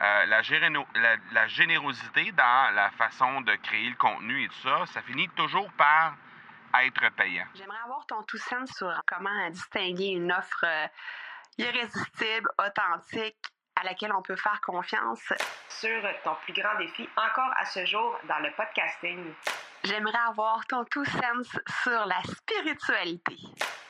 [0.00, 5.02] euh, la, la, générosité dans la façon de créer le contenu et tout ça, ça
[5.02, 6.14] finit toujours par
[6.82, 7.46] être payant.
[7.54, 10.86] J'aimerais avoir ton tout sens sur comment distinguer une offre euh,
[11.58, 13.36] irrésistible, authentique,
[13.74, 15.32] à laquelle on peut faire confiance.
[15.68, 19.32] Sur ton plus grand défi encore à ce jour dans le podcasting.
[19.84, 21.48] J'aimerais avoir ton tout sens
[21.82, 23.36] sur la spiritualité.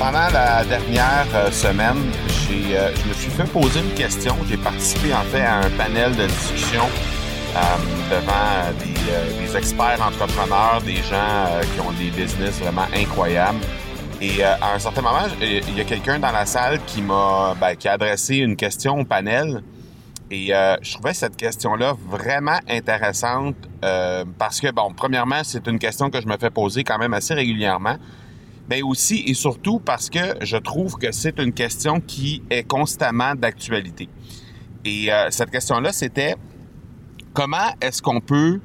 [0.00, 1.98] Pendant la dernière euh, semaine,
[2.50, 4.34] euh, je me suis fait poser une question.
[4.48, 6.84] J'ai participé en fait à un panel de discussion
[7.54, 7.60] euh,
[8.10, 13.60] devant des, experts entrepreneurs, des gens qui ont des business vraiment incroyables.
[14.22, 17.74] Et à un certain moment, il y a quelqu'un dans la salle qui m'a ben,
[17.74, 19.62] qui a adressé une question au panel.
[20.30, 23.56] Et je trouvais cette question-là vraiment intéressante
[24.38, 27.34] parce que, bon, premièrement, c'est une question que je me fais poser quand même assez
[27.34, 27.96] régulièrement
[28.70, 33.34] mais aussi et surtout parce que je trouve que c'est une question qui est constamment
[33.34, 34.08] d'actualité.
[34.84, 36.36] Et euh, cette question-là, c'était
[37.34, 38.60] comment est-ce qu'on peut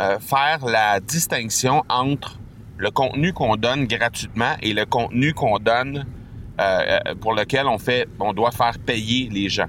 [0.00, 2.40] euh, faire la distinction entre
[2.76, 6.06] le contenu qu'on donne gratuitement et le contenu qu'on donne
[6.60, 9.68] euh, pour lequel on fait, on doit faire payer les gens?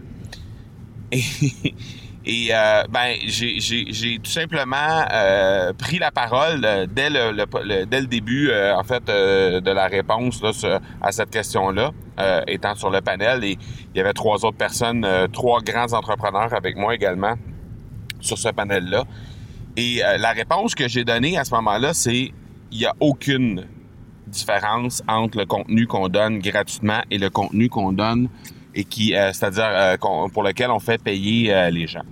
[2.23, 8.05] et euh, ben, j'ai tout simplement euh, pris la parole euh, dès le, dès le
[8.05, 11.91] début, en fait, de la réponse là, à cette question-là,
[12.47, 13.43] étant sur le panel.
[13.43, 13.57] Et
[13.93, 17.35] il y avait trois autres personnes, trois grands entrepreneurs avec moi également
[18.19, 19.05] sur ce panel-là.
[19.77, 22.31] Et la réponse que j'ai donnée à ce moment-là, c'est
[22.71, 23.65] il n'y a aucune
[24.27, 28.29] différence entre le contenu qu'on donne gratuitement et le contenu qu'on donne
[28.73, 32.03] et qui, euh, c'est-à-dire euh, pour lequel on fait payer euh, les gens.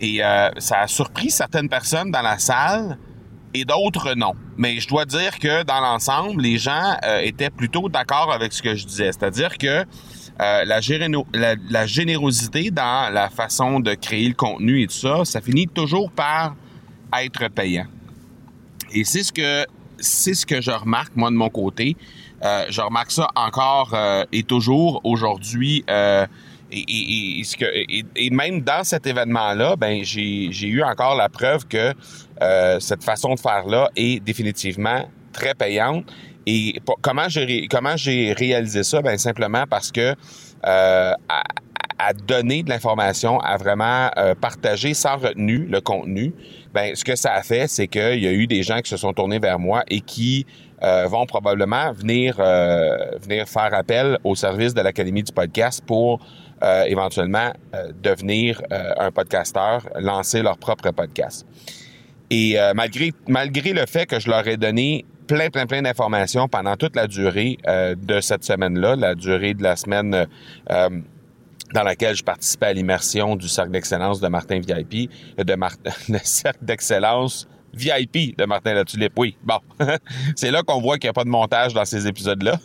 [0.00, 0.20] Et
[0.58, 2.96] ça a surpris certaines personnes dans la salle
[3.52, 4.34] et d'autres non.
[4.56, 8.76] Mais je dois dire que dans l'ensemble, les gens étaient plutôt d'accord avec ce que
[8.76, 9.06] je disais.
[9.06, 9.84] C'est-à-dire que
[10.38, 16.12] la, générosité dans la façon de créer le contenu et tout ça, ça finit toujours
[16.12, 16.54] par
[17.20, 17.86] être payant.
[18.92, 19.66] Et c'est ce que
[19.98, 21.96] c'est ce que je remarque moi de mon côté.
[22.44, 25.84] Euh, je remarque ça encore euh, et toujours aujourd'hui.
[25.90, 26.26] Euh,
[26.70, 31.94] et, même dans cet événement-là, ben j'ai eu encore la preuve que
[32.78, 36.04] cette façon de faire-là est définitivement très payante.
[36.46, 39.00] Et comment j'ai comment j'ai réalisé ça?
[39.00, 40.14] Ben simplement parce que
[40.62, 41.16] à,
[41.98, 46.34] à, donner de l'information, à vraiment partager sans retenue le contenu.
[46.74, 48.96] Ben ce que ça a fait, c'est qu'il y a eu des gens qui se
[48.96, 50.46] sont tournés vers moi et qui
[50.82, 56.20] euh, vont probablement venir euh, venir faire appel au service de l'Académie du podcast pour
[56.62, 57.52] euh, éventuellement
[58.02, 61.46] devenir un podcasteur, lancer leur propre podcast.
[62.30, 66.76] Et malgré malgré le fait que je leur ai donné plein plein plein d'informations pendant
[66.76, 70.26] toute la durée de cette semaine-là, la durée de la semaine
[71.74, 76.18] dans laquelle je participais à l'immersion du cercle d'excellence de Martin VIP, de Martin, le
[76.22, 77.46] cercle d'excellence
[77.78, 79.12] VIP de Martin Latulippe.
[79.16, 79.58] Oui, bon.
[80.36, 82.58] c'est là qu'on voit qu'il n'y a pas de montage dans ces épisodes-là.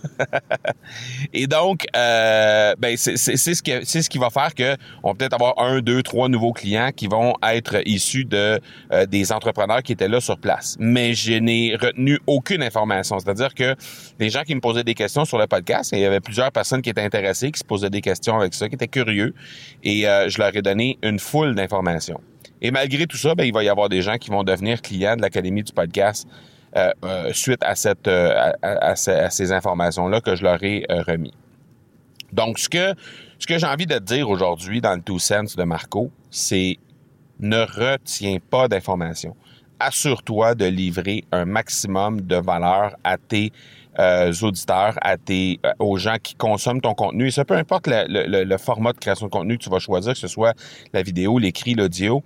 [1.34, 5.79] Et donc, euh, ben c'est ce qui va faire que on va peut-être avoir un,
[5.81, 8.59] deux, trois nouveaux clients qui vont être issus de
[8.91, 10.75] euh, des entrepreneurs qui étaient là sur place.
[10.79, 13.19] Mais je n'ai retenu aucune information.
[13.19, 13.75] C'est-à-dire que
[14.19, 16.81] les gens qui me posaient des questions sur le podcast, il y avait plusieurs personnes
[16.81, 19.34] qui étaient intéressées, qui se posaient des questions avec ça, qui étaient curieux,
[19.84, 22.22] et euh, je leur ai donné une foule d'informations.
[22.62, 25.16] Et malgré tout ça, ben, il va y avoir des gens qui vont devenir clients
[25.16, 26.28] de l'Académie du podcast
[26.75, 31.34] euh, euh, suite à, cette, euh, à, ces informations-là que je leur ai remis.
[32.31, 32.96] Donc, ce que,
[33.38, 36.80] ce que j'ai envie de te dire aujourd'hui dans le Two Sense de Marco, c'est
[37.39, 39.36] ne retiens pas d'informations.
[39.80, 43.51] Assure-toi de livrer un maximum de valeur à tes
[44.42, 47.28] auditeurs, à tes, aux gens qui consomment ton contenu.
[47.28, 50.13] Et ça, peu importe le, le, format de création de contenu que tu vas choisir,
[50.13, 50.54] que ce soit
[50.94, 52.24] la vidéo, l'écrit, l'audio,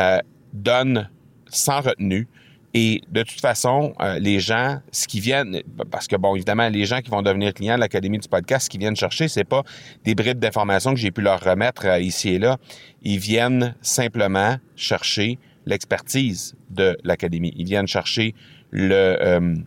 [0.00, 0.18] euh,
[0.52, 1.08] donne
[1.48, 2.28] sans retenue.
[2.72, 6.84] Et de toute façon, euh, les gens, ce qui viennent, parce que bon, évidemment, les
[6.84, 9.64] gens qui vont devenir clients de l'Académie du podcast, ce qu'ils viennent chercher, c'est pas
[10.04, 12.58] des bribes d'informations que j'ai pu leur remettre euh, ici et là.
[13.02, 17.52] Ils viennent simplement chercher l'expertise de l'Académie.
[17.56, 18.34] Ils viennent chercher
[18.70, 19.64] le,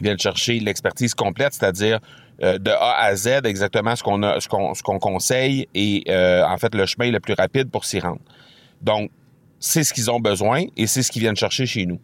[0.00, 2.00] viennent chercher l'expertise complète, c'est-à-dire
[2.42, 6.02] euh, de A à Z exactement ce qu'on a, ce qu'on, ce qu'on conseille et
[6.08, 8.20] euh, en fait le chemin le plus rapide pour s'y rendre.
[8.82, 9.10] Donc,
[9.60, 12.00] c'est ce qu'ils ont besoin et c'est ce qu'ils viennent chercher chez nous.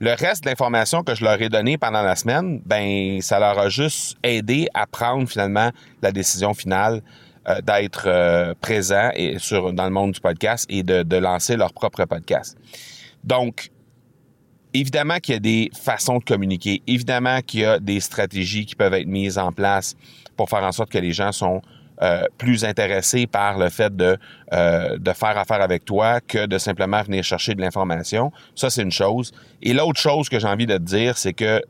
[0.00, 3.58] Le reste de l'information que je leur ai donnée pendant la semaine, ben ça leur
[3.58, 5.70] a juste aidé à prendre finalement
[6.02, 7.00] la décision finale
[7.48, 11.56] euh, d'être euh, présent et sur dans le monde du podcast et de, de lancer
[11.56, 12.56] leur propre podcast.
[13.22, 13.70] Donc,
[14.74, 18.74] évidemment qu'il y a des façons de communiquer, évidemment qu'il y a des stratégies qui
[18.74, 19.94] peuvent être mises en place
[20.36, 21.62] pour faire en sorte que les gens sont
[22.02, 24.18] euh, plus intéressés par le fait de,
[24.52, 28.32] euh, de faire affaire avec toi que de simplement venir chercher de l'information.
[28.56, 29.30] Ça, c'est une chose.
[29.62, 31.62] Et l'autre chose que j'ai envie de te dire, c'est que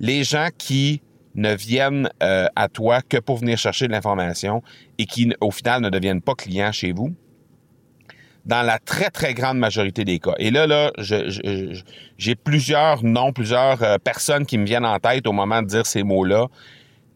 [0.00, 1.00] les gens qui
[1.36, 4.62] ne viennent euh, à toi que pour venir chercher de l'information
[4.98, 7.14] et qui, au final, ne deviennent pas clients chez vous,
[8.48, 10.34] dans la très, très grande majorité des cas.
[10.38, 15.32] Et là, là, j'ai plusieurs noms, plusieurs euh, personnes qui me viennent en tête au
[15.32, 16.48] moment de dire ces mots-là.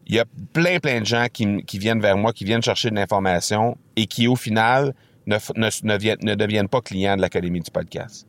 [0.05, 2.91] Il y a plein, plein de gens qui, qui, viennent vers moi, qui viennent chercher
[2.91, 4.93] de l'information et qui, au final,
[5.25, 8.27] ne, ne, ne, viennent, ne deviennent pas clients de l'Académie du podcast.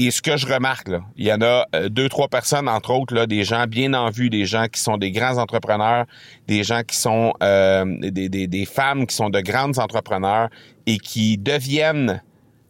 [0.00, 2.92] Et ce que je remarque, là, il y en a euh, deux, trois personnes, entre
[2.92, 6.06] autres, là, des gens bien en vue, des gens qui sont des grands entrepreneurs,
[6.46, 10.50] des gens qui sont euh, des, des, des, femmes qui sont de grandes entrepreneurs
[10.86, 12.22] et qui deviennent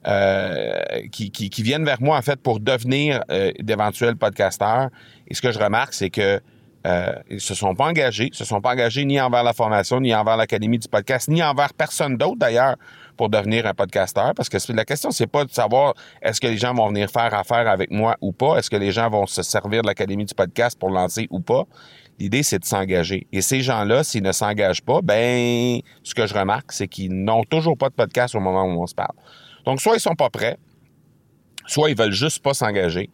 [0.07, 0.81] euh,
[1.13, 4.89] qui, qui, qui, viennent vers moi en fait pour devenir euh, d'éventuels podcasteurs.
[5.27, 6.41] Et ce que je remarque, c'est que
[6.89, 10.15] euh, ils se sont pas engagés, se sont pas engagés ni envers la formation, ni
[10.15, 12.77] envers l'académie du podcast, ni envers personne d'autre d'ailleurs
[13.17, 14.33] pour devenir un podcasteur.
[14.35, 17.35] Parce que la question, c'est pas de savoir est-ce que les gens vont venir faire
[17.35, 20.35] affaire avec moi ou pas, est-ce que les gens vont se servir de l'académie du
[20.35, 21.65] podcast pour lancer ou pas?
[22.19, 23.27] L'idée, c'est de s'engager.
[23.33, 27.45] Et ces gens-là, s'ils ne s'engagent pas, ben, ce que je remarque, c'est qu'ils n'ont
[27.45, 29.15] toujours pas de podcast au moment où on se parle.
[29.65, 30.57] Donc, soit ils sont pas prêts,
[31.67, 33.11] soit ils veulent juste pas s'engager.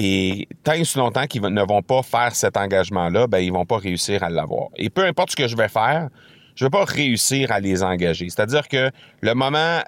[0.00, 3.66] Et tant et si longtemps qu'ils ne vont pas faire cet engagement-là, ben, ils vont
[3.66, 4.68] pas réussir à l'avoir.
[4.76, 6.08] Et peu importe ce que je vais faire,
[6.54, 8.30] je vais pas réussir à les engager.
[8.30, 8.92] C'est-à-dire que
[9.22, 9.80] le moment,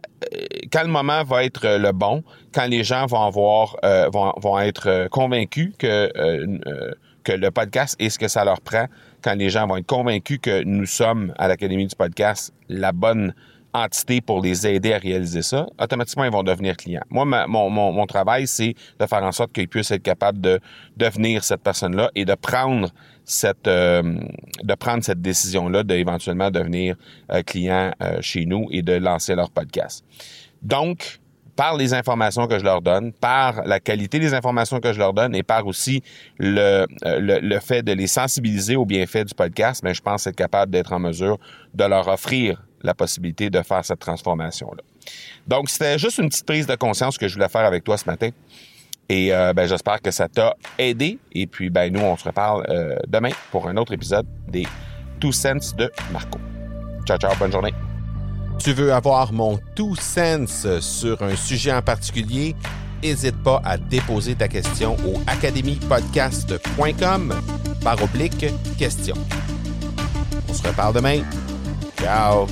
[0.73, 4.59] quand le moment va être le bon, quand les gens vont avoir, euh, vont, vont
[4.59, 6.93] être convaincus que euh,
[7.23, 8.87] que le podcast est ce que ça leur prend,
[9.23, 13.33] quand les gens vont être convaincus que nous sommes à l'Académie du podcast la bonne
[13.73, 17.05] entité pour les aider à réaliser ça, automatiquement, ils vont devenir clients.
[17.11, 20.61] Moi, mon, mon, mon, travail, c'est de faire en sorte qu'ils puissent être capables de
[20.97, 22.91] devenir cette personne-là et de prendre
[23.25, 24.03] cette euh,
[24.63, 26.97] de prendre cette décision-là d'éventuellement devenir
[27.31, 30.05] euh, client euh, chez nous et de lancer leur podcast.
[30.63, 31.21] Donc,
[31.55, 35.13] par les informations que je leur donne, par la qualité des informations que je leur
[35.13, 36.03] donne et par aussi
[36.39, 40.37] le, le, le fait de les sensibiliser aux bienfaits du podcast, mais je pense être
[40.37, 41.39] capable d'être en mesure
[41.75, 44.83] de leur offrir la possibilité de faire cette transformation-là.
[45.47, 48.07] Donc, c'était juste une petite prise de conscience que je voulais faire avec toi ce
[48.07, 48.31] matin.
[49.09, 51.19] Et euh, ben, j'espère que ça t'a aidé.
[51.33, 54.67] Et puis, ben, nous, on se reparle euh, demain pour un autre épisode des
[55.19, 56.39] Two Cents de Marco.
[57.07, 57.75] Ciao, ciao, bonne journée.
[58.59, 62.55] Tu veux avoir mon Two Cents sur un sujet en particulier?
[63.03, 67.35] N'hésite pas à déposer ta question au academypodcast.com
[67.83, 68.47] par oblique
[68.79, 69.15] question.
[70.49, 71.23] On se reparle demain.
[71.99, 72.47] Ciao!